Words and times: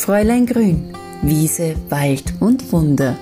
Fräulein 0.00 0.46
Grün, 0.46 0.96
Wiese, 1.20 1.76
Wald 1.90 2.32
und 2.40 2.72
Wunder. 2.72 3.18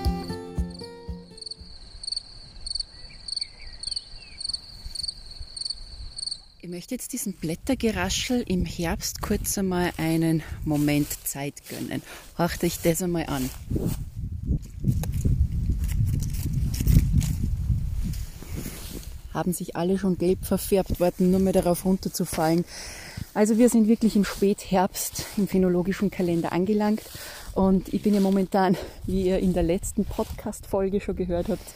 Ich 6.61 6.69
möchte 6.69 6.95
jetzt 6.95 7.11
diesen 7.11 7.33
Blättergeraschel 7.33 8.45
im 8.47 8.63
Herbst 8.63 9.21
kurz 9.21 9.57
einmal 9.57 9.91
einen 9.97 10.41
Moment 10.63 11.09
Zeit 11.25 11.55
gönnen. 11.67 12.01
Horcht 12.37 12.63
euch 12.63 12.79
das 12.81 13.01
einmal 13.01 13.25
an. 13.25 13.49
Haben 19.33 19.51
sich 19.51 19.75
alle 19.75 19.99
schon 19.99 20.17
gelb 20.17 20.45
verfärbt, 20.45 21.01
warten 21.01 21.29
nur 21.29 21.41
mehr 21.41 21.53
darauf 21.53 21.83
runterzufallen. 21.83 22.63
Also 23.33 23.57
wir 23.57 23.69
sind 23.69 23.87
wirklich 23.87 24.15
im 24.15 24.25
Spätherbst 24.25 25.25
im 25.37 25.47
phänologischen 25.47 26.09
Kalender 26.09 26.51
angelangt 26.51 27.01
und 27.53 27.93
ich 27.93 28.01
bin 28.01 28.13
ja 28.13 28.19
momentan, 28.19 28.75
wie 29.05 29.27
ihr 29.27 29.39
in 29.39 29.53
der 29.53 29.63
letzten 29.63 30.03
Podcast-Folge 30.03 30.99
schon 30.99 31.15
gehört 31.15 31.49
habt, 31.49 31.73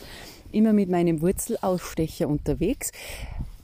immer 0.51 0.73
mit 0.73 0.89
meinem 0.89 1.21
Wurzelausstecher 1.21 2.27
unterwegs. 2.27 2.91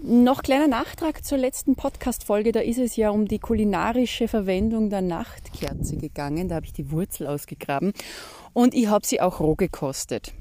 Noch 0.01 0.43
kleiner 0.43 0.67
Nachtrag 0.67 1.25
zur 1.25 1.39
letzten 1.39 1.75
Podcast-Folge. 1.75 2.51
Da 2.51 2.61
ist 2.61 2.79
es 2.79 2.95
ja 2.95 3.09
um 3.09 3.27
die 3.27 3.39
kulinarische 3.39 4.27
Verwendung 4.27 4.89
der 4.89 5.01
Nachtkerze 5.01 5.97
gegangen. 5.97 6.47
Da 6.47 6.55
habe 6.55 6.65
ich 6.65 6.73
die 6.73 6.91
Wurzel 6.91 7.27
ausgegraben 7.27 7.93
und 8.53 8.73
ich 8.73 8.87
habe 8.87 9.05
sie 9.05 9.19
auch 9.19 9.39
roh 9.39 9.55
gekostet. 9.55 10.33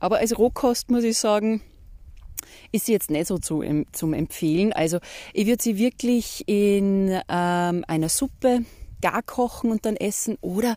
Aber 0.00 0.18
als 0.18 0.38
Rohkost 0.38 0.90
muss 0.90 1.04
ich 1.04 1.16
sagen, 1.16 1.62
ist 2.72 2.86
sie 2.86 2.92
jetzt 2.92 3.10
nicht 3.10 3.26
so 3.26 3.38
zu, 3.38 3.62
zum 3.92 4.12
Empfehlen. 4.12 4.72
Also 4.72 4.98
ich 5.32 5.46
würde 5.46 5.62
sie 5.62 5.78
wirklich 5.78 6.44
in 6.46 7.20
ähm, 7.28 7.84
einer 7.86 8.08
Suppe 8.08 8.64
gar 9.00 9.22
kochen 9.22 9.70
und 9.70 9.86
dann 9.86 9.96
essen 9.96 10.36
oder 10.40 10.76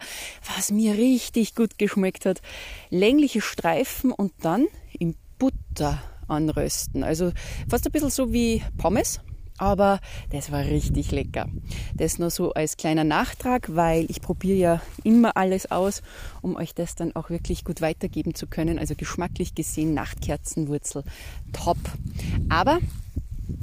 was 0.56 0.72
mir 0.72 0.94
richtig 0.94 1.56
gut 1.56 1.78
geschmeckt 1.78 2.26
hat, 2.26 2.42
längliche 2.90 3.42
Streifen 3.42 4.12
und 4.12 4.32
dann 4.42 4.68
in 4.98 5.16
Butter 5.38 6.02
anrösten. 6.28 7.04
Also 7.04 7.32
fast 7.68 7.86
ein 7.86 7.92
bisschen 7.92 8.10
so 8.10 8.32
wie 8.32 8.64
Pommes 8.78 9.20
aber 9.58 10.00
das 10.32 10.52
war 10.52 10.62
richtig 10.62 11.12
lecker. 11.12 11.48
Das 11.96 12.20
nur 12.20 12.30
so 12.30 12.54
als 12.54 12.78
kleiner 12.78 13.04
Nachtrag, 13.04 13.76
weil 13.76 14.10
ich 14.10 14.22
probiere 14.22 14.58
ja 14.58 14.82
immer 15.04 15.38
alles 15.38 15.72
aus, 15.72 16.02
um 16.42 16.56
euch 16.56 16.74
das 16.74 16.96
dann 16.96 17.16
auch 17.16 17.30
wirklich 17.30 17.64
gut 17.64 17.82
weitergeben 17.82 18.36
zu 18.36 18.48
können. 18.48 18.80
Also 18.80 18.96
geschmacklich 18.96 19.56
gesehen 19.56 19.94
Nachtkerzenwurzel 19.94 21.04
top. 21.52 21.78
Aber 22.50 22.80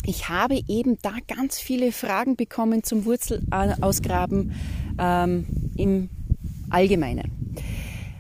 ich 0.05 0.29
habe 0.29 0.61
eben 0.69 0.99
da 1.03 1.13
ganz 1.27 1.59
viele 1.59 1.93
Fragen 1.93 2.37
bekommen 2.37 2.83
zum 2.83 3.05
Wurzelausgraben 3.05 4.53
ähm, 4.99 5.47
im 5.77 6.11
Allgemeinen. 6.71 7.31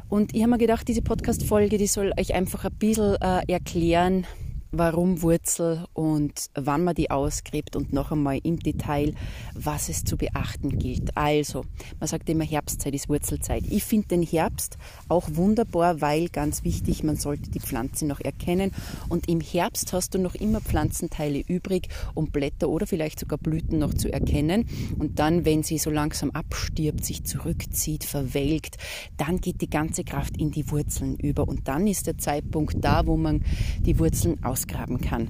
Und 0.08 0.34
ich 0.34 0.42
habe 0.42 0.50
mir 0.50 0.58
gedacht, 0.58 0.88
diese 0.88 1.02
Podcast-Folge, 1.02 1.78
die 1.78 1.86
soll 1.86 2.12
euch 2.18 2.34
einfach 2.34 2.64
ein 2.64 2.74
bisschen 2.74 3.14
äh, 3.20 3.42
erklären, 3.46 4.26
warum 4.72 5.22
Wurzel 5.22 5.84
und 5.94 6.46
wann 6.54 6.84
man 6.84 6.94
die 6.94 7.10
ausgräbt 7.10 7.76
und 7.76 7.92
noch 7.92 8.12
einmal 8.12 8.40
im 8.42 8.58
Detail, 8.58 9.14
was 9.54 9.88
es 9.88 10.04
zu 10.04 10.16
beachten 10.16 10.78
gilt. 10.78 11.16
Also, 11.16 11.64
man 11.98 12.08
sagt 12.08 12.28
immer, 12.28 12.44
Herbstzeit 12.44 12.94
ist 12.94 13.08
Wurzelzeit. 13.08 13.64
Ich 13.68 13.84
finde 13.84 14.08
den 14.08 14.22
Herbst 14.22 14.78
auch 15.08 15.28
wunderbar, 15.32 16.00
weil 16.00 16.28
ganz 16.28 16.64
wichtig, 16.64 17.02
man 17.02 17.16
sollte 17.16 17.50
die 17.50 17.60
Pflanze 17.60 18.06
noch 18.06 18.20
erkennen 18.20 18.72
und 19.08 19.28
im 19.28 19.40
Herbst 19.40 19.92
hast 19.92 20.14
du 20.14 20.18
noch 20.18 20.34
immer 20.34 20.60
Pflanzenteile 20.60 21.40
übrig, 21.40 21.88
um 22.14 22.30
Blätter 22.30 22.68
oder 22.68 22.86
vielleicht 22.86 23.20
sogar 23.20 23.38
Blüten 23.38 23.78
noch 23.78 23.94
zu 23.94 24.12
erkennen 24.12 24.66
und 24.98 25.18
dann, 25.18 25.44
wenn 25.44 25.62
sie 25.62 25.78
so 25.78 25.90
langsam 25.90 26.30
abstirbt, 26.30 27.04
sich 27.04 27.24
zurückzieht, 27.24 28.04
verwelkt, 28.04 28.76
dann 29.16 29.40
geht 29.40 29.60
die 29.60 29.70
ganze 29.70 30.04
Kraft 30.04 30.36
in 30.36 30.50
die 30.50 30.70
Wurzeln 30.70 31.16
über 31.16 31.48
und 31.48 31.66
dann 31.68 31.86
ist 31.86 32.06
der 32.06 32.18
Zeitpunkt 32.18 32.76
da, 32.80 33.06
wo 33.06 33.16
man 33.16 33.42
die 33.80 33.98
Wurzeln 33.98 34.42
aus 34.44 34.59
ausgraben 34.60 35.00
kann. 35.00 35.28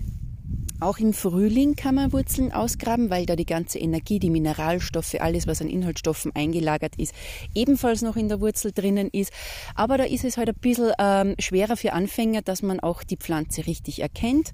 Auch 0.80 0.98
im 0.98 1.12
Frühling 1.12 1.76
kann 1.76 1.94
man 1.94 2.12
Wurzeln 2.12 2.52
ausgraben, 2.52 3.10
weil 3.10 3.26
da 3.26 3.36
die 3.36 3.44
ganze 3.44 3.78
Energie, 3.78 4.18
die 4.18 4.30
Mineralstoffe, 4.30 5.14
alles, 5.20 5.46
was 5.46 5.60
an 5.60 5.68
Inhaltsstoffen 5.68 6.34
eingelagert 6.34 6.96
ist, 6.96 7.14
ebenfalls 7.54 8.00
noch 8.00 8.16
in 8.16 8.30
der 8.30 8.40
Wurzel 8.40 8.72
drinnen 8.72 9.10
ist. 9.12 9.30
Aber 9.74 9.98
da 9.98 10.04
ist 10.04 10.24
es 10.24 10.38
halt 10.38 10.48
ein 10.48 10.54
bisschen 10.54 10.92
ähm, 10.98 11.34
schwerer 11.38 11.76
für 11.76 11.92
Anfänger, 11.92 12.40
dass 12.40 12.62
man 12.62 12.80
auch 12.80 13.02
die 13.02 13.18
Pflanze 13.18 13.66
richtig 13.66 14.00
erkennt. 14.00 14.52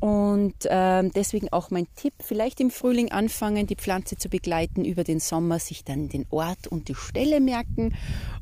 Und 0.00 0.54
ähm, 0.68 1.12
deswegen 1.14 1.50
auch 1.50 1.70
mein 1.70 1.86
Tipp, 1.96 2.12
vielleicht 2.20 2.60
im 2.60 2.70
Frühling 2.70 3.10
anfangen, 3.10 3.66
die 3.66 3.76
Pflanze 3.76 4.16
zu 4.16 4.28
begleiten, 4.28 4.84
über 4.84 5.02
den 5.02 5.20
Sommer 5.20 5.58
sich 5.58 5.84
dann 5.84 6.08
den 6.08 6.26
Ort 6.30 6.66
und 6.66 6.88
die 6.88 6.94
Stelle 6.94 7.40
merken. 7.40 7.94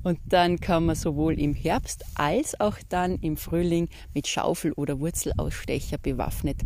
Und 0.03 0.19
dann 0.29 0.59
kann 0.59 0.87
man 0.87 0.97
sowohl 0.97 1.39
im 1.39 1.55
Herbst 1.55 2.05
als 2.15 2.59
auch 2.61 2.79
dann 2.89 3.19
im 3.21 3.37
Frühling 3.37 3.89
mit 4.15 4.27
Schaufel 4.27 4.73
oder 4.73 4.99
Wurzelausstecher 4.99 5.99
bewaffnet 5.99 6.59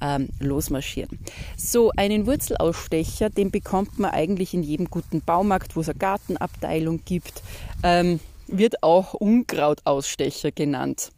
ähm, 0.00 0.28
losmarschieren. 0.38 1.18
So 1.56 1.90
einen 1.96 2.26
Wurzelausstecher, 2.26 3.30
den 3.30 3.50
bekommt 3.50 3.98
man 3.98 4.10
eigentlich 4.10 4.54
in 4.54 4.62
jedem 4.62 4.88
guten 4.90 5.20
Baumarkt, 5.22 5.76
wo 5.76 5.80
es 5.80 5.88
eine 5.88 5.98
Gartenabteilung 5.98 7.02
gibt, 7.04 7.42
ähm, 7.82 8.20
wird 8.46 8.82
auch 8.82 9.14
Unkrautausstecher 9.14 10.52
genannt. 10.52 11.10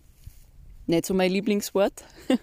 Nicht 0.88 1.04
so 1.04 1.12
mein 1.12 1.30
Lieblingswort, 1.30 2.02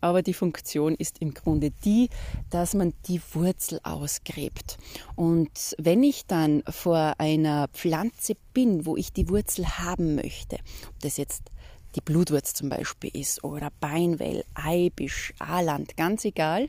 aber 0.00 0.22
die 0.22 0.34
Funktion 0.34 0.94
ist 0.94 1.20
im 1.20 1.34
Grunde 1.34 1.72
die, 1.84 2.10
dass 2.48 2.74
man 2.74 2.94
die 3.08 3.20
Wurzel 3.32 3.80
ausgräbt. 3.82 4.78
Und 5.16 5.74
wenn 5.76 6.04
ich 6.04 6.26
dann 6.26 6.62
vor 6.70 7.14
einer 7.18 7.66
Pflanze 7.72 8.34
bin, 8.54 8.86
wo 8.86 8.96
ich 8.96 9.12
die 9.12 9.28
Wurzel 9.28 9.66
haben 9.66 10.14
möchte, 10.14 10.58
ob 10.88 11.00
das 11.00 11.16
jetzt 11.16 11.50
die 11.96 12.00
Blutwurz 12.00 12.54
zum 12.54 12.68
Beispiel 12.68 13.10
ist 13.12 13.42
oder 13.42 13.72
Beinwell, 13.80 14.44
Eibisch, 14.54 15.34
Aaland, 15.40 15.96
ganz 15.96 16.24
egal, 16.24 16.68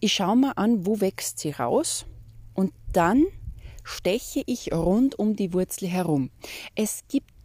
ich 0.00 0.14
schaue 0.14 0.36
mal 0.36 0.52
an, 0.56 0.86
wo 0.86 1.02
wächst 1.02 1.40
sie 1.40 1.50
raus 1.50 2.06
und 2.54 2.72
dann 2.90 3.26
steche 3.84 4.42
ich 4.46 4.72
rund 4.72 5.18
um 5.18 5.36
die 5.36 5.52
Wurzel 5.52 5.88
herum. 5.88 6.30
Es 6.74 7.02
gibt 7.06 7.35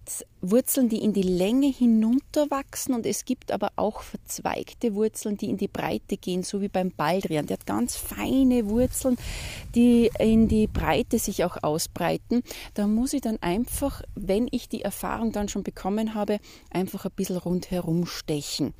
Wurzeln, 0.41 0.89
die 0.89 1.03
in 1.03 1.13
die 1.13 1.21
Länge 1.21 1.67
hinunterwachsen 1.67 2.95
und 2.95 3.05
es 3.05 3.25
gibt 3.25 3.51
aber 3.51 3.71
auch 3.75 4.01
verzweigte 4.01 4.95
Wurzeln, 4.95 5.37
die 5.37 5.49
in 5.49 5.57
die 5.57 5.67
Breite 5.67 6.17
gehen, 6.17 6.43
so 6.43 6.61
wie 6.61 6.67
beim 6.67 6.91
Baldrian. 6.91 7.45
Der 7.45 7.57
hat 7.57 7.65
ganz 7.65 7.95
feine 7.95 8.67
Wurzeln, 8.69 9.17
die 9.75 10.09
in 10.19 10.47
die 10.47 10.67
Breite 10.67 11.19
sich 11.19 11.43
auch 11.43 11.57
ausbreiten. 11.61 12.41
Da 12.73 12.87
muss 12.87 13.13
ich 13.13 13.21
dann 13.21 13.37
einfach, 13.41 14.01
wenn 14.15 14.47
ich 14.51 14.67
die 14.67 14.81
Erfahrung 14.81 15.31
dann 15.31 15.47
schon 15.47 15.63
bekommen 15.63 16.15
habe, 16.15 16.39
einfach 16.71 17.05
ein 17.05 17.11
bisschen 17.15 17.37
rundherum 17.37 18.05
stechen. 18.05 18.73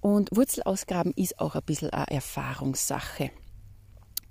Und 0.00 0.30
Wurzelausgraben 0.34 1.12
ist 1.16 1.40
auch 1.40 1.54
ein 1.54 1.62
bisschen 1.64 1.90
eine 1.90 2.10
Erfahrungssache. 2.10 3.30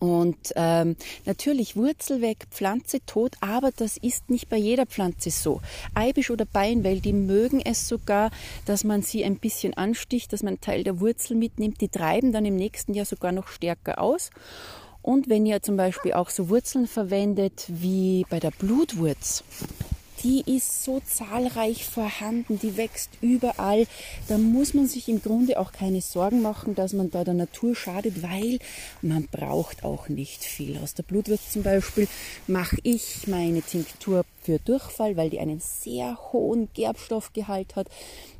Und 0.01 0.51
ähm, 0.55 0.95
natürlich 1.25 1.75
Wurzel 1.75 2.21
weg, 2.21 2.47
Pflanze 2.49 3.05
tot, 3.05 3.33
aber 3.39 3.69
das 3.69 3.97
ist 3.97 4.31
nicht 4.31 4.49
bei 4.49 4.57
jeder 4.57 4.87
Pflanze 4.87 5.29
so. 5.29 5.61
Eibisch 5.93 6.31
oder 6.31 6.45
Beinwell, 6.45 7.01
die 7.01 7.13
mögen 7.13 7.61
es 7.61 7.87
sogar, 7.87 8.31
dass 8.65 8.83
man 8.83 9.03
sie 9.03 9.23
ein 9.23 9.35
bisschen 9.35 9.75
ansticht, 9.75 10.33
dass 10.33 10.41
man 10.41 10.53
einen 10.53 10.61
Teil 10.61 10.83
der 10.83 10.99
Wurzel 10.99 11.37
mitnimmt. 11.37 11.81
Die 11.81 11.87
treiben 11.87 12.31
dann 12.31 12.45
im 12.45 12.55
nächsten 12.55 12.95
Jahr 12.95 13.05
sogar 13.05 13.31
noch 13.31 13.47
stärker 13.47 14.01
aus. 14.01 14.31
Und 15.03 15.29
wenn 15.29 15.45
ihr 15.45 15.61
zum 15.61 15.77
Beispiel 15.77 16.13
auch 16.13 16.31
so 16.31 16.49
Wurzeln 16.49 16.87
verwendet 16.87 17.65
wie 17.67 18.25
bei 18.27 18.39
der 18.39 18.51
Blutwurz, 18.51 19.43
die 20.23 20.43
ist 20.45 20.83
so 20.83 20.99
zahlreich 20.99 21.85
vorhanden, 21.85 22.59
die 22.59 22.77
wächst 22.77 23.11
überall. 23.21 23.87
Da 24.27 24.37
muss 24.37 24.73
man 24.73 24.87
sich 24.87 25.09
im 25.09 25.21
Grunde 25.21 25.59
auch 25.59 25.71
keine 25.71 26.01
Sorgen 26.01 26.41
machen, 26.41 26.75
dass 26.75 26.93
man 26.93 27.11
da 27.11 27.23
der 27.23 27.33
Natur 27.33 27.75
schadet, 27.75 28.21
weil 28.21 28.59
man 29.01 29.27
braucht 29.27 29.83
auch 29.83 30.09
nicht 30.09 30.43
viel. 30.43 30.77
Aus 30.77 30.93
der 30.93 31.03
Blutwurst 31.03 31.51
zum 31.51 31.63
Beispiel 31.63 32.07
mache 32.47 32.77
ich 32.83 33.27
meine 33.27 33.61
Tinktur 33.61 34.23
für 34.41 34.59
Durchfall, 34.59 35.17
weil 35.17 35.29
die 35.29 35.39
einen 35.39 35.59
sehr 35.59 36.17
hohen 36.31 36.69
Gerbstoffgehalt 36.73 37.75
hat. 37.75 37.87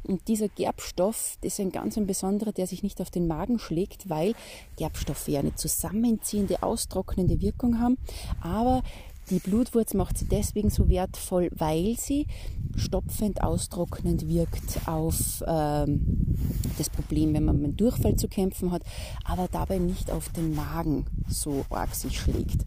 Und 0.04 0.28
dieser 0.28 0.50
Gerbstoff, 0.50 1.38
ist 1.42 1.60
ein 1.60 1.72
ganz 1.72 1.98
ein 1.98 2.08
besonderer, 2.08 2.52
der 2.52 2.66
sich 2.66 2.82
nicht 2.82 3.02
auf 3.02 3.12
den 3.12 3.28
Magen 3.28 3.60
schlägt, 3.60 4.10
weil 4.10 4.34
Gerbstoffe 4.78 5.28
ja 5.28 5.40
eine 5.40 5.56
zusammenziehende, 5.56 6.64
austrocknende 6.64 7.40
Wirkung 7.42 7.80
haben. 7.80 7.98
Aber 8.42 8.82
die 9.30 9.40
Blutwurz 9.40 9.94
macht 9.94 10.18
sie 10.18 10.26
deswegen 10.26 10.70
so 10.70 10.90
wertvoll, 10.90 11.50
weil 11.56 11.96
sie 11.98 12.28
stopfend, 12.76 13.42
austrocknend 13.42 14.28
wirkt 14.28 14.88
auf 14.88 15.44
ähm, 15.48 16.36
das 16.78 16.90
Problem, 16.90 17.34
wenn 17.34 17.46
man 17.46 17.62
mit 17.62 17.80
Durchfall 17.80 18.16
zu 18.16 18.28
kämpfen 18.28 18.72
hat, 18.72 18.84
aber 19.24 19.48
dabei 19.52 19.78
nicht 19.78 20.12
auf 20.12 20.30
den 20.30 20.56
Magen 20.56 21.06
so 21.28 21.66
arg 21.70 21.94
sich 21.96 22.20
schlägt. 22.20 22.66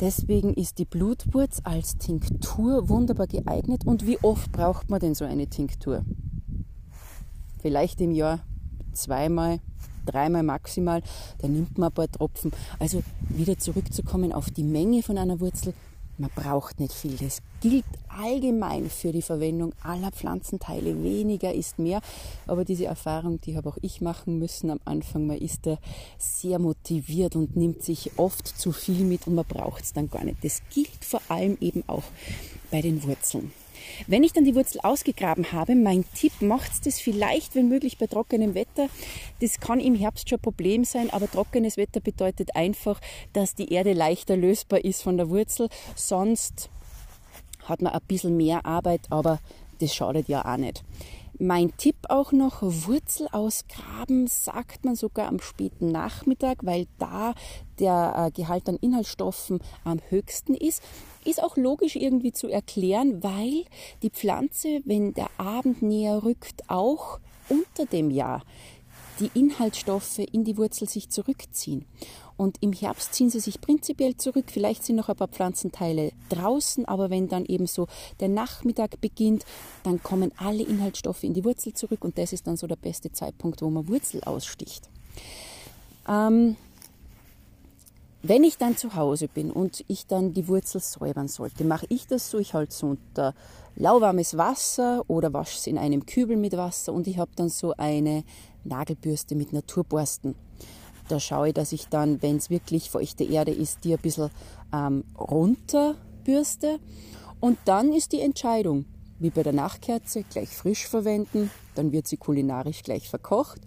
Deswegen 0.00 0.52
ist 0.52 0.78
die 0.78 0.84
Blutwurz 0.84 1.60
als 1.64 1.96
Tinktur 1.96 2.90
wunderbar 2.90 3.26
geeignet. 3.26 3.86
Und 3.86 4.06
wie 4.06 4.18
oft 4.18 4.52
braucht 4.52 4.90
man 4.90 5.00
denn 5.00 5.14
so 5.14 5.24
eine 5.24 5.46
Tinktur? 5.46 6.04
Vielleicht 7.62 8.02
im 8.02 8.12
Jahr 8.12 8.40
zweimal, 8.96 9.60
dreimal 10.04 10.42
maximal, 10.42 11.02
dann 11.38 11.52
nimmt 11.52 11.78
man 11.78 11.90
ein 11.90 11.94
paar 11.94 12.10
Tropfen. 12.10 12.52
Also 12.78 13.02
wieder 13.28 13.58
zurückzukommen 13.58 14.32
auf 14.32 14.50
die 14.50 14.64
Menge 14.64 15.02
von 15.02 15.18
einer 15.18 15.40
Wurzel, 15.40 15.74
man 16.18 16.30
braucht 16.34 16.80
nicht 16.80 16.94
viel. 16.94 17.16
Das 17.16 17.42
gilt 17.60 17.84
allgemein 18.08 18.88
für 18.88 19.12
die 19.12 19.20
Verwendung 19.20 19.74
aller 19.82 20.10
Pflanzenteile. 20.10 21.02
Weniger 21.02 21.52
ist 21.52 21.78
mehr. 21.78 22.00
Aber 22.46 22.64
diese 22.64 22.86
Erfahrung, 22.86 23.38
die 23.42 23.54
habe 23.54 23.68
auch 23.68 23.76
ich 23.82 24.00
machen 24.00 24.38
müssen 24.38 24.70
am 24.70 24.80
Anfang. 24.86 25.26
Man 25.26 25.36
ist 25.36 25.66
da 25.66 25.76
sehr 26.18 26.58
motiviert 26.58 27.36
und 27.36 27.56
nimmt 27.56 27.82
sich 27.82 28.12
oft 28.18 28.46
zu 28.46 28.72
viel 28.72 29.04
mit 29.04 29.26
und 29.26 29.34
man 29.34 29.44
braucht 29.44 29.84
es 29.84 29.92
dann 29.92 30.08
gar 30.08 30.24
nicht. 30.24 30.42
Das 30.42 30.62
gilt 30.72 31.04
vor 31.04 31.20
allem 31.28 31.58
eben 31.60 31.84
auch 31.86 32.04
bei 32.70 32.80
den 32.80 33.02
Wurzeln. 33.02 33.52
Wenn 34.06 34.22
ich 34.22 34.32
dann 34.32 34.44
die 34.44 34.54
Wurzel 34.54 34.80
ausgegraben 34.82 35.52
habe, 35.52 35.74
mein 35.74 36.04
Tipp, 36.14 36.32
macht 36.40 36.86
das 36.86 37.00
vielleicht, 37.00 37.54
wenn 37.54 37.68
möglich, 37.68 37.98
bei 37.98 38.06
trockenem 38.06 38.54
Wetter. 38.54 38.88
Das 39.40 39.60
kann 39.60 39.80
im 39.80 39.94
Herbst 39.94 40.28
schon 40.28 40.38
ein 40.38 40.42
Problem 40.42 40.84
sein, 40.84 41.10
aber 41.10 41.30
trockenes 41.30 41.76
Wetter 41.76 42.00
bedeutet 42.00 42.54
einfach, 42.54 43.00
dass 43.32 43.54
die 43.54 43.72
Erde 43.72 43.92
leichter 43.92 44.36
lösbar 44.36 44.84
ist 44.84 45.02
von 45.02 45.16
der 45.16 45.30
Wurzel. 45.30 45.68
Sonst 45.94 46.70
hat 47.64 47.82
man 47.82 47.92
ein 47.92 48.00
bisschen 48.06 48.36
mehr 48.36 48.64
Arbeit, 48.64 49.02
aber 49.10 49.40
das 49.80 49.94
schadet 49.94 50.28
ja 50.28 50.44
auch 50.44 50.56
nicht. 50.56 50.82
Mein 51.38 51.76
Tipp 51.76 51.96
auch 52.08 52.32
noch, 52.32 52.62
Wurzel 52.62 53.28
ausgraben, 53.30 54.26
sagt 54.26 54.86
man 54.86 54.96
sogar 54.96 55.28
am 55.28 55.38
späten 55.40 55.92
Nachmittag, 55.92 56.64
weil 56.64 56.86
da 56.98 57.34
der 57.78 58.14
äh, 58.16 58.30
Gehalt 58.30 58.66
an 58.70 58.78
Inhaltsstoffen 58.80 59.60
am 59.84 59.98
höchsten 60.08 60.54
ist. 60.54 60.82
Ist 61.26 61.42
auch 61.42 61.58
logisch 61.58 61.96
irgendwie 61.96 62.32
zu 62.32 62.48
erklären, 62.48 63.22
weil 63.22 63.64
die 64.02 64.08
Pflanze, 64.08 64.80
wenn 64.86 65.12
der 65.12 65.28
Abend 65.36 65.82
näher 65.82 66.22
rückt, 66.22 66.62
auch 66.68 67.20
unter 67.50 67.84
dem 67.84 68.10
Jahr 68.10 68.42
die 69.20 69.30
Inhaltsstoffe 69.34 70.18
in 70.18 70.44
die 70.44 70.56
Wurzel 70.56 70.88
sich 70.88 71.10
zurückziehen. 71.10 71.84
Und 72.36 72.58
im 72.60 72.72
Herbst 72.72 73.14
ziehen 73.14 73.30
sie 73.30 73.40
sich 73.40 73.60
prinzipiell 73.60 74.16
zurück. 74.16 74.46
Vielleicht 74.48 74.84
sind 74.84 74.96
noch 74.96 75.08
ein 75.08 75.16
paar 75.16 75.28
Pflanzenteile 75.28 76.12
draußen, 76.28 76.84
aber 76.84 77.08
wenn 77.08 77.28
dann 77.28 77.46
eben 77.46 77.66
so 77.66 77.86
der 78.20 78.28
Nachmittag 78.28 79.00
beginnt, 79.00 79.44
dann 79.84 80.02
kommen 80.02 80.32
alle 80.36 80.62
Inhaltsstoffe 80.62 81.22
in 81.22 81.34
die 81.34 81.44
Wurzel 81.44 81.72
zurück 81.72 82.04
und 82.04 82.18
das 82.18 82.32
ist 82.32 82.46
dann 82.46 82.56
so 82.56 82.66
der 82.66 82.76
beste 82.76 83.10
Zeitpunkt, 83.10 83.62
wo 83.62 83.70
man 83.70 83.88
Wurzel 83.88 84.22
aussticht. 84.24 84.88
Ähm, 86.08 86.56
wenn 88.22 88.44
ich 88.44 88.58
dann 88.58 88.76
zu 88.76 88.94
Hause 88.94 89.28
bin 89.28 89.50
und 89.50 89.84
ich 89.88 90.06
dann 90.06 90.32
die 90.32 90.48
Wurzel 90.48 90.80
säubern 90.80 91.28
sollte, 91.28 91.64
mache 91.64 91.86
ich 91.88 92.06
das 92.06 92.30
so, 92.30 92.38
ich 92.38 92.54
halte 92.54 92.72
es 92.72 92.82
unter 92.82 93.34
lauwarmes 93.76 94.36
Wasser 94.36 95.04
oder 95.06 95.32
wasche 95.32 95.58
es 95.58 95.66
in 95.66 95.78
einem 95.78 96.06
Kübel 96.06 96.36
mit 96.36 96.56
Wasser 96.56 96.92
und 96.92 97.06
ich 97.06 97.18
habe 97.18 97.30
dann 97.36 97.48
so 97.48 97.74
eine 97.76 98.24
Nagelbürste 98.64 99.36
mit 99.36 99.52
Naturborsten. 99.52 100.34
Da 101.08 101.20
schaue 101.20 101.48
ich, 101.48 101.54
dass 101.54 101.72
ich 101.72 101.88
dann, 101.88 102.20
wenn 102.22 102.36
es 102.36 102.50
wirklich 102.50 102.90
feuchte 102.90 103.24
Erde 103.24 103.52
ist, 103.52 103.84
die 103.84 103.92
ein 103.92 104.00
bisschen 104.00 104.30
ähm, 104.72 105.04
runterbürste. 105.18 106.78
Und 107.40 107.58
dann 107.64 107.92
ist 107.92 108.12
die 108.12 108.20
Entscheidung, 108.20 108.86
wie 109.18 109.30
bei 109.30 109.42
der 109.42 109.52
Nachkerze, 109.52 110.24
gleich 110.24 110.48
frisch 110.48 110.86
verwenden, 110.86 111.50
dann 111.74 111.92
wird 111.92 112.06
sie 112.06 112.16
kulinarisch 112.16 112.82
gleich 112.82 113.08
verkocht. 113.08 113.60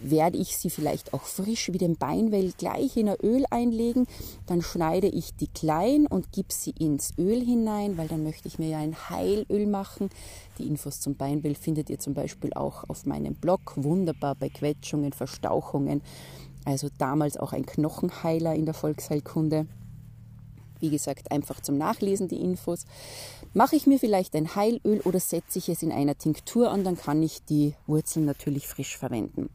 Werde 0.00 0.36
ich 0.36 0.56
sie 0.56 0.70
vielleicht 0.70 1.14
auch 1.14 1.22
frisch 1.22 1.72
wie 1.72 1.78
den 1.78 1.96
Beinwell 1.96 2.52
gleich 2.56 2.96
in 2.96 3.08
ein 3.08 3.16
Öl 3.22 3.44
einlegen, 3.50 4.06
dann 4.46 4.62
schneide 4.62 5.08
ich 5.08 5.34
die 5.34 5.46
klein 5.46 6.06
und 6.06 6.32
gebe 6.32 6.52
sie 6.52 6.70
ins 6.70 7.12
Öl 7.18 7.44
hinein, 7.44 7.96
weil 7.96 8.08
dann 8.08 8.24
möchte 8.24 8.48
ich 8.48 8.58
mir 8.58 8.68
ja 8.68 8.78
ein 8.78 9.08
Heilöl 9.08 9.66
machen. 9.66 10.10
Die 10.58 10.66
Infos 10.66 11.00
zum 11.00 11.14
Beinwell 11.14 11.54
findet 11.54 11.88
ihr 11.88 11.98
zum 11.98 12.14
Beispiel 12.14 12.52
auch 12.54 12.88
auf 12.88 13.06
meinem 13.06 13.34
Blog, 13.34 13.60
wunderbar 13.76 14.34
bei 14.34 14.48
Quetschungen, 14.48 15.12
Verstauchungen 15.12 16.02
also 16.64 16.88
damals 16.98 17.36
auch 17.36 17.52
ein 17.52 17.66
Knochenheiler 17.66 18.54
in 18.54 18.66
der 18.66 18.74
Volksheilkunde. 18.74 19.66
Wie 20.80 20.90
gesagt, 20.90 21.30
einfach 21.30 21.60
zum 21.60 21.78
Nachlesen 21.78 22.26
die 22.26 22.40
Infos. 22.40 22.86
Mache 23.54 23.76
ich 23.76 23.86
mir 23.86 24.00
vielleicht 24.00 24.34
ein 24.34 24.56
Heilöl 24.56 25.00
oder 25.04 25.20
setze 25.20 25.60
ich 25.60 25.68
es 25.68 25.84
in 25.84 25.92
einer 25.92 26.18
Tinktur 26.18 26.72
an, 26.72 26.82
dann 26.82 26.96
kann 26.96 27.22
ich 27.22 27.44
die 27.44 27.74
Wurzeln 27.86 28.26
natürlich 28.26 28.66
frisch 28.66 28.96
verwenden. 28.96 29.48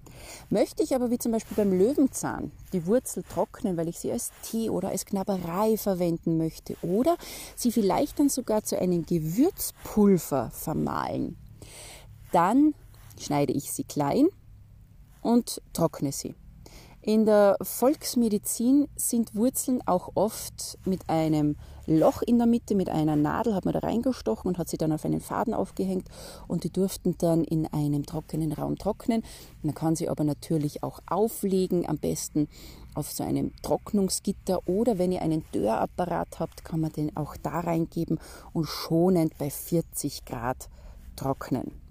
Möchte 0.49 0.83
ich 0.83 0.95
aber 0.95 1.11
wie 1.11 1.17
zum 1.17 1.33
Beispiel 1.33 1.57
beim 1.57 1.77
Löwenzahn 1.77 2.51
die 2.71 2.85
Wurzel 2.85 3.23
trocknen, 3.23 3.75
weil 3.75 3.89
ich 3.89 3.99
sie 3.99 4.11
als 4.11 4.31
Tee 4.41 4.69
oder 4.69 4.87
als 4.87 5.05
Knabberei 5.05 5.75
verwenden 5.75 6.37
möchte 6.37 6.77
oder 6.81 7.17
sie 7.57 7.73
vielleicht 7.73 8.19
dann 8.19 8.29
sogar 8.29 8.63
zu 8.63 8.79
einem 8.79 9.05
Gewürzpulver 9.05 10.51
vermahlen, 10.51 11.35
dann 12.31 12.73
schneide 13.19 13.51
ich 13.51 13.71
sie 13.73 13.83
klein 13.83 14.27
und 15.21 15.61
trockne 15.73 16.13
sie. 16.13 16.35
In 17.07 17.25
der 17.25 17.55
Volksmedizin 17.61 18.89
sind 18.97 19.33
Wurzeln 19.33 19.81
auch 19.85 20.11
oft 20.15 20.77
mit 20.83 21.09
einem 21.09 21.55
Loch 21.85 22.21
in 22.21 22.37
der 22.37 22.47
Mitte, 22.47 22.75
mit 22.75 22.89
einer 22.89 23.15
Nadel, 23.15 23.55
hat 23.55 23.63
man 23.63 23.73
da 23.73 23.79
reingestochen 23.79 24.49
und 24.49 24.57
hat 24.57 24.67
sie 24.67 24.77
dann 24.77 24.91
auf 24.91 25.05
einen 25.05 25.21
Faden 25.21 25.53
aufgehängt 25.53 26.09
und 26.49 26.65
die 26.65 26.69
durften 26.69 27.17
dann 27.17 27.45
in 27.45 27.65
einem 27.71 28.05
trockenen 28.05 28.51
Raum 28.51 28.77
trocknen. 28.77 29.23
Man 29.61 29.73
kann 29.73 29.95
sie 29.95 30.09
aber 30.09 30.25
natürlich 30.25 30.83
auch 30.83 30.99
auflegen, 31.09 31.87
am 31.87 31.97
besten 31.97 32.49
auf 32.93 33.09
so 33.09 33.23
einem 33.23 33.53
Trocknungsgitter 33.61 34.67
oder 34.67 34.97
wenn 34.97 35.13
ihr 35.13 35.21
einen 35.21 35.45
Dörrapparat 35.53 36.41
habt, 36.41 36.65
kann 36.65 36.81
man 36.81 36.91
den 36.91 37.15
auch 37.15 37.37
da 37.37 37.61
reingeben 37.61 38.19
und 38.51 38.65
schonend 38.65 39.37
bei 39.37 39.49
40 39.49 40.25
Grad 40.25 40.67
trocknen. 41.15 41.86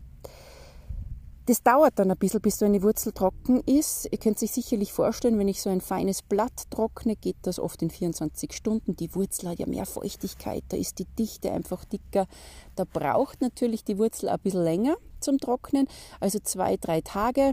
Das 1.46 1.62
dauert 1.62 2.00
dann 2.00 2.10
ein 2.10 2.16
bisschen, 2.16 2.40
bis 2.40 2.58
so 2.58 2.64
eine 2.64 2.82
Wurzel 2.82 3.12
trocken 3.12 3.60
ist. 3.60 4.08
Ihr 4.10 4.18
könnt 4.18 4.36
sich 4.36 4.50
sicherlich 4.50 4.92
vorstellen, 4.92 5.38
wenn 5.38 5.46
ich 5.46 5.62
so 5.62 5.70
ein 5.70 5.80
feines 5.80 6.22
Blatt 6.22 6.68
trockne, 6.70 7.14
geht 7.14 7.36
das 7.42 7.60
oft 7.60 7.80
in 7.82 7.90
24 7.90 8.52
Stunden. 8.52 8.96
Die 8.96 9.14
Wurzel 9.14 9.50
hat 9.50 9.60
ja 9.60 9.66
mehr 9.66 9.86
Feuchtigkeit, 9.86 10.64
da 10.70 10.76
ist 10.76 10.98
die 10.98 11.04
Dichte 11.04 11.52
einfach 11.52 11.84
dicker. 11.84 12.26
Da 12.74 12.82
braucht 12.84 13.42
natürlich 13.42 13.84
die 13.84 13.96
Wurzel 13.96 14.28
ein 14.28 14.40
bisschen 14.40 14.64
länger 14.64 14.96
zum 15.20 15.38
Trocknen, 15.38 15.86
also 16.18 16.40
zwei, 16.40 16.76
drei 16.78 17.00
Tage 17.00 17.52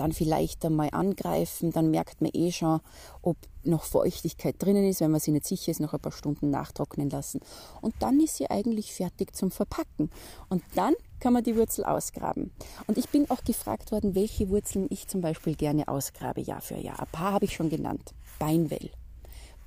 dann 0.00 0.12
vielleicht 0.12 0.64
einmal 0.64 0.88
angreifen, 0.92 1.72
dann 1.72 1.90
merkt 1.90 2.20
man 2.20 2.30
eh 2.32 2.50
schon, 2.50 2.80
ob 3.22 3.36
noch 3.62 3.84
Feuchtigkeit 3.84 4.56
drinnen 4.58 4.88
ist, 4.88 5.00
wenn 5.00 5.10
man 5.10 5.20
sie 5.20 5.32
nicht 5.32 5.46
sicher 5.46 5.70
ist, 5.70 5.80
noch 5.80 5.92
ein 5.92 6.00
paar 6.00 6.12
Stunden 6.12 6.50
nachtrocknen 6.50 7.10
lassen. 7.10 7.40
Und 7.82 7.94
dann 8.00 8.18
ist 8.20 8.36
sie 8.36 8.48
eigentlich 8.48 8.94
fertig 8.94 9.36
zum 9.36 9.50
Verpacken. 9.50 10.10
Und 10.48 10.62
dann 10.74 10.94
kann 11.18 11.34
man 11.34 11.44
die 11.44 11.56
Wurzel 11.56 11.84
ausgraben. 11.84 12.50
Und 12.86 12.96
ich 12.96 13.10
bin 13.10 13.30
auch 13.30 13.44
gefragt 13.44 13.92
worden, 13.92 14.14
welche 14.14 14.48
Wurzeln 14.48 14.86
ich 14.88 15.06
zum 15.06 15.20
Beispiel 15.20 15.54
gerne 15.54 15.86
ausgrabe, 15.88 16.40
Jahr 16.40 16.62
für 16.62 16.78
Jahr. 16.78 17.00
Ein 17.00 17.06
paar 17.12 17.32
habe 17.34 17.44
ich 17.44 17.54
schon 17.54 17.68
genannt. 17.68 18.14
Beinwell, 18.38 18.90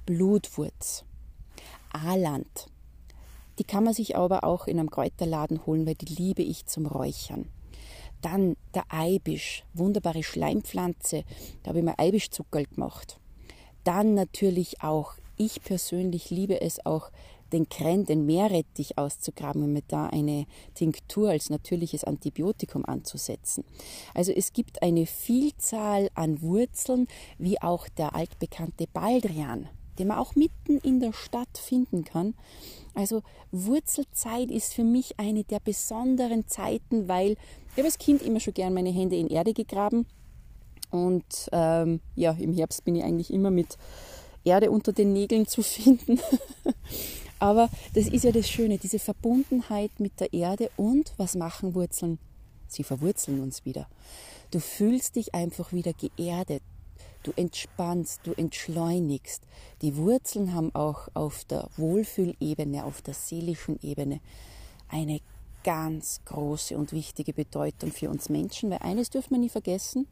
Blutwurz, 0.08 1.06
Aaland. 1.92 2.68
Die 3.60 3.64
kann 3.64 3.84
man 3.84 3.94
sich 3.94 4.18
aber 4.18 4.44
auch 4.44 4.66
in 4.66 4.80
einem 4.80 4.90
Kräuterladen 4.90 5.68
holen, 5.68 5.86
weil 5.86 5.94
die 5.94 6.12
liebe 6.12 6.42
ich 6.42 6.66
zum 6.66 6.88
Räuchern. 6.88 7.50
Dann 8.24 8.56
der 8.74 8.86
Eibisch, 8.90 9.64
wunderbare 9.74 10.24
Schleimpflanze. 10.24 11.26
Da 11.62 11.70
habe 11.70 11.80
ich 11.80 11.86
mal 11.86 11.96
Eibischzuckerl 11.98 12.66
gemacht. 12.66 13.20
Dann 13.84 14.16
natürlich 14.16 14.82
auch, 14.82 15.14
ich 15.38 15.62
persönlich 15.62 16.30
liebe 16.32 16.62
es 16.62 16.84
auch, 16.86 17.12
den 17.52 17.70
Kren, 17.70 18.06
den 18.06 18.26
Meerrettich 18.26 18.98
auszugraben 18.98 19.62
und 19.62 19.74
mit 19.74 19.86
da 19.90 20.08
eine 20.08 20.46
Tinktur 20.74 21.30
als 21.30 21.50
natürliches 21.50 22.04
Antibiotikum 22.04 22.84
anzusetzen. 22.86 23.64
Also 24.16 24.32
es 24.32 24.54
gibt 24.54 24.82
eine 24.82 25.06
Vielzahl 25.06 26.10
an 26.16 26.42
Wurzeln, 26.42 27.08
wie 27.38 27.62
auch 27.62 27.88
der 27.90 28.16
altbekannte 28.16 28.88
Baldrian, 28.92 29.70
den 30.00 30.08
man 30.08 30.18
auch 30.18 30.36
mitten 30.36 30.78
in 30.80 31.00
der 31.00 31.14
Stadt 31.14 31.58
finden 31.58 32.04
kann. 32.04 32.36
Also 32.94 33.22
Wurzelzeit 33.52 34.52
ist 34.52 34.74
für 34.74 34.84
mich 34.84 35.20
eine 35.20 35.44
der 35.44 35.60
besonderen 35.60 36.48
Zeiten, 36.48 37.08
weil 37.08 37.32
ich 37.32 37.78
habe 37.78 37.86
als 37.86 37.98
Kind 37.98 38.22
immer 38.22 38.40
schon 38.40 38.54
gern 38.54 38.74
meine 38.74 38.92
Hände 38.92 39.16
in 39.16 39.28
Erde 39.28 39.54
gegraben. 39.54 40.06
Und 40.92 41.50
ähm, 41.52 42.02
ja, 42.16 42.32
im 42.34 42.54
Herbst 42.54 42.86
bin 42.86 42.96
ich 42.96 43.04
eigentlich 43.04 43.34
immer 43.34 43.50
mit 43.50 43.78
Erde 44.44 44.70
unter 44.70 44.94
den 44.94 45.14
Nägeln 45.14 45.48
zu 45.48 45.64
finden. 45.64 46.20
Aber 47.40 47.70
das 47.94 48.08
ist 48.08 48.24
ja 48.24 48.32
das 48.32 48.48
Schöne, 48.48 48.78
diese 48.78 49.00
Verbundenheit 49.00 49.92
mit 50.00 50.20
der 50.20 50.34
Erde 50.34 50.70
und 50.78 51.14
was 51.18 51.36
machen 51.36 51.76
Wurzeln? 51.76 52.20
Sie 52.68 52.84
verwurzeln 52.84 53.42
uns 53.42 53.66
wieder. 53.66 53.88
Du 54.52 54.60
fühlst 54.60 55.16
dich 55.16 55.34
einfach 55.34 55.74
wieder 55.74 55.94
geerdet. 55.94 56.62
Du 57.24 57.32
entspannst, 57.36 58.22
du 58.24 58.34
entschleunigst. 58.34 59.44
Die 59.82 59.96
Wurzeln 59.96 60.54
haben 60.54 60.76
auch 60.76 61.08
auf 61.14 61.46
der 61.46 61.70
Wohlfühlebene, 61.78 62.84
auf 62.84 63.02
der 63.02 63.14
seelischen 63.14 63.80
Ebene 63.82 64.20
eine 64.90 65.22
ganz 65.64 66.22
große 66.26 66.78
und 66.78 66.92
wichtige 66.92 67.34
Bedeutung 67.34 67.92
für 67.92 68.10
uns 68.10 68.30
Menschen, 68.30 68.70
weil 68.70 68.80
eines 68.80 69.10
dürfen 69.10 69.32
wir 69.32 69.40
nie 69.40 69.50
vergessen, 69.50 70.08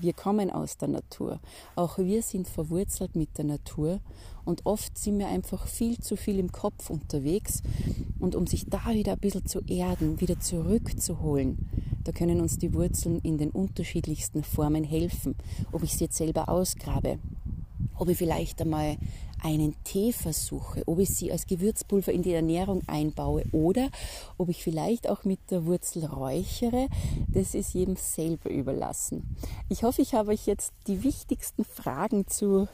wir 0.00 0.12
kommen 0.12 0.50
aus 0.50 0.76
der 0.76 0.88
Natur. 0.88 1.40
Auch 1.76 1.98
wir 1.98 2.22
sind 2.22 2.48
verwurzelt 2.48 3.14
mit 3.14 3.38
der 3.38 3.44
Natur 3.44 4.00
und 4.44 4.66
oft 4.66 4.98
sind 4.98 5.18
wir 5.18 5.28
einfach 5.28 5.66
viel 5.66 5.98
zu 5.98 6.16
viel 6.16 6.38
im 6.38 6.50
Kopf 6.50 6.90
unterwegs. 6.90 7.62
Und 8.18 8.34
um 8.34 8.46
sich 8.46 8.66
da 8.68 8.92
wieder 8.92 9.12
ein 9.12 9.20
bisschen 9.20 9.46
zu 9.46 9.60
erden, 9.60 10.20
wieder 10.20 10.40
zurückzuholen, 10.40 11.68
da 12.04 12.12
können 12.12 12.40
uns 12.40 12.58
die 12.58 12.74
Wurzeln 12.74 13.18
in 13.20 13.38
den 13.38 13.50
unterschiedlichsten 13.50 14.44
Formen 14.44 14.84
helfen. 14.84 15.34
Ob 15.72 15.82
ich 15.82 15.96
sie 15.96 16.04
jetzt 16.04 16.16
selber 16.16 16.48
ausgrabe, 16.48 17.18
ob 17.96 18.08
ich 18.08 18.18
vielleicht 18.18 18.60
einmal 18.60 18.96
einen 19.42 19.74
Tee 19.84 20.12
versuche, 20.12 20.82
ob 20.86 20.98
ich 20.98 21.10
sie 21.10 21.30
als 21.30 21.46
Gewürzpulver 21.46 22.12
in 22.12 22.22
die 22.22 22.32
Ernährung 22.32 22.82
einbaue 22.86 23.44
oder 23.52 23.90
ob 24.38 24.48
ich 24.48 24.64
vielleicht 24.64 25.08
auch 25.08 25.24
mit 25.24 25.38
der 25.50 25.66
Wurzel 25.66 26.06
räuchere, 26.06 26.88
das 27.28 27.54
ist 27.54 27.74
jedem 27.74 27.96
selber 27.96 28.50
überlassen. 28.50 29.36
Ich 29.68 29.82
hoffe, 29.82 30.00
ich 30.00 30.14
habe 30.14 30.30
euch 30.30 30.46
jetzt 30.46 30.72
die 30.86 31.04
wichtigsten 31.04 31.64
Fragen 31.64 32.26
zu 32.26 32.68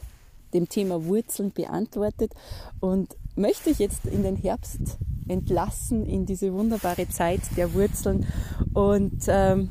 dem 0.53 0.69
Thema 0.69 1.05
Wurzeln 1.05 1.51
beantwortet 1.51 2.33
und 2.79 3.15
möchte 3.35 3.69
euch 3.69 3.79
jetzt 3.79 4.05
in 4.05 4.23
den 4.23 4.35
Herbst 4.35 4.97
entlassen, 5.27 6.05
in 6.05 6.25
diese 6.25 6.53
wunderbare 6.53 7.07
Zeit 7.09 7.41
der 7.55 7.73
Wurzeln 7.73 8.25
und 8.73 9.23
ähm, 9.27 9.69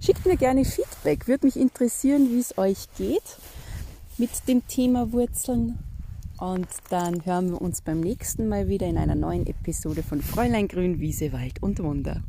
schickt 0.00 0.26
mir 0.26 0.36
gerne 0.36 0.64
Feedback. 0.64 1.26
Würde 1.26 1.46
mich 1.46 1.56
interessieren, 1.56 2.28
wie 2.30 2.40
es 2.40 2.56
euch 2.58 2.86
geht 2.96 3.38
mit 4.18 4.30
dem 4.48 4.66
Thema 4.66 5.12
Wurzeln. 5.12 5.78
Und 6.38 6.68
dann 6.88 7.24
hören 7.26 7.50
wir 7.50 7.60
uns 7.60 7.82
beim 7.82 8.00
nächsten 8.00 8.48
Mal 8.48 8.68
wieder 8.68 8.86
in 8.86 8.96
einer 8.96 9.14
neuen 9.14 9.46
Episode 9.46 10.02
von 10.02 10.22
Fräulein 10.22 10.68
Grün, 10.68 10.98
Wiese, 10.98 11.32
Wald 11.32 11.62
und 11.62 11.82
Wunder. 11.82 12.22